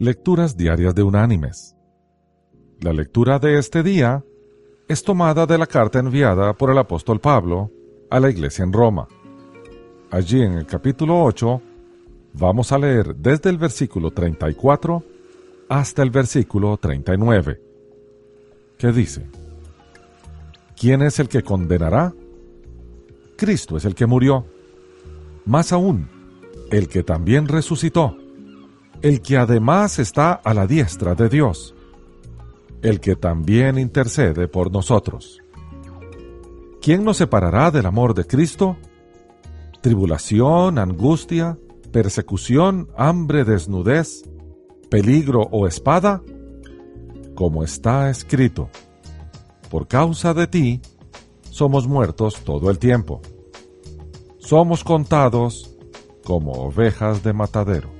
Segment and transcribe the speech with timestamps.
[0.00, 1.76] Lecturas Diarias de Unánimes.
[2.80, 4.24] La lectura de este día
[4.88, 7.70] es tomada de la carta enviada por el apóstol Pablo
[8.08, 9.06] a la iglesia en Roma.
[10.10, 11.60] Allí en el capítulo 8
[12.32, 15.04] vamos a leer desde el versículo 34
[15.68, 17.60] hasta el versículo 39,
[18.78, 19.26] que dice,
[20.80, 22.14] ¿quién es el que condenará?
[23.36, 24.46] Cristo es el que murió,
[25.44, 26.08] más aún,
[26.70, 28.16] el que también resucitó
[29.02, 31.74] el que además está a la diestra de Dios,
[32.82, 35.40] el que también intercede por nosotros.
[36.82, 38.76] ¿Quién nos separará del amor de Cristo?
[39.80, 41.58] ¿Tribulación, angustia,
[41.92, 44.24] persecución, hambre, desnudez,
[44.90, 46.22] peligro o espada?
[47.34, 48.68] Como está escrito,
[49.70, 50.80] por causa de ti,
[51.50, 53.20] somos muertos todo el tiempo.
[54.38, 55.76] Somos contados
[56.24, 57.99] como ovejas de matadero.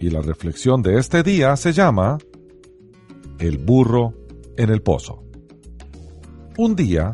[0.00, 2.16] Y la reflexión de este día se llama
[3.38, 4.14] El burro
[4.56, 5.22] en el pozo.
[6.56, 7.12] Un día,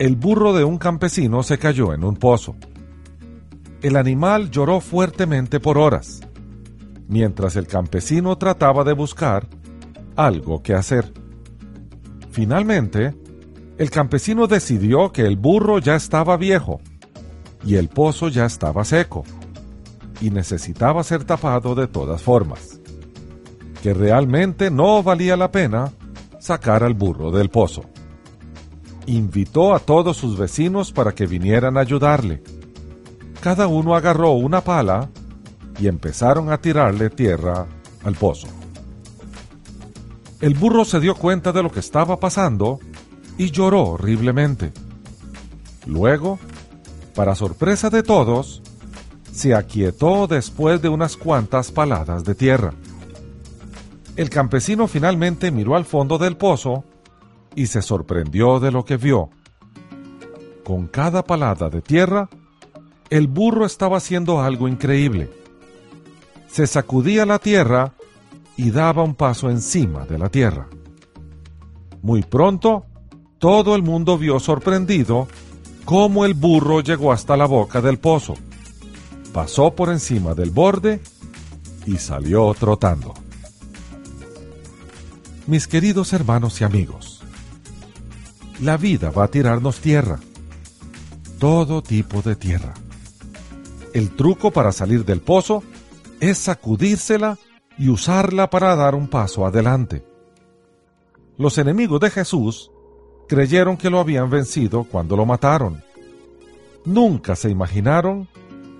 [0.00, 2.56] el burro de un campesino se cayó en un pozo.
[3.82, 6.20] El animal lloró fuertemente por horas,
[7.06, 9.46] mientras el campesino trataba de buscar
[10.16, 11.12] algo que hacer.
[12.32, 13.14] Finalmente,
[13.78, 16.80] el campesino decidió que el burro ya estaba viejo
[17.64, 19.22] y el pozo ya estaba seco
[20.22, 22.78] y necesitaba ser tapado de todas formas,
[23.82, 25.92] que realmente no valía la pena
[26.38, 27.82] sacar al burro del pozo.
[29.06, 32.40] Invitó a todos sus vecinos para que vinieran a ayudarle.
[33.40, 35.10] Cada uno agarró una pala
[35.80, 37.66] y empezaron a tirarle tierra
[38.04, 38.46] al pozo.
[40.40, 42.78] El burro se dio cuenta de lo que estaba pasando
[43.38, 44.72] y lloró horriblemente.
[45.84, 46.38] Luego,
[47.16, 48.62] para sorpresa de todos,
[49.32, 52.74] se aquietó después de unas cuantas paladas de tierra.
[54.14, 56.84] El campesino finalmente miró al fondo del pozo
[57.56, 59.30] y se sorprendió de lo que vio.
[60.62, 62.28] Con cada palada de tierra,
[63.08, 65.30] el burro estaba haciendo algo increíble.
[66.46, 67.94] Se sacudía la tierra
[68.56, 70.68] y daba un paso encima de la tierra.
[72.02, 72.84] Muy pronto,
[73.38, 75.26] todo el mundo vio sorprendido
[75.86, 78.34] cómo el burro llegó hasta la boca del pozo
[79.32, 81.00] pasó por encima del borde
[81.86, 83.14] y salió trotando.
[85.46, 87.22] Mis queridos hermanos y amigos,
[88.60, 90.20] la vida va a tirarnos tierra,
[91.38, 92.74] todo tipo de tierra.
[93.92, 95.62] El truco para salir del pozo
[96.20, 97.38] es sacudírsela
[97.76, 100.04] y usarla para dar un paso adelante.
[101.36, 102.70] Los enemigos de Jesús
[103.28, 105.82] creyeron que lo habían vencido cuando lo mataron.
[106.84, 108.28] Nunca se imaginaron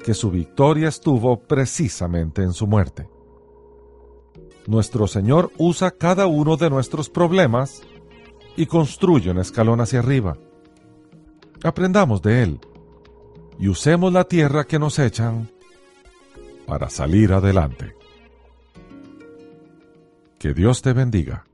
[0.02, 3.08] que su victoria estuvo precisamente en su muerte.
[4.66, 7.82] Nuestro Señor usa cada uno de nuestros problemas
[8.56, 10.36] y construye un escalón hacia arriba.
[11.64, 12.60] Aprendamos de Él
[13.58, 15.50] y usemos la tierra que nos echan
[16.66, 17.96] para salir adelante.
[20.38, 21.44] Que Dios te bendiga.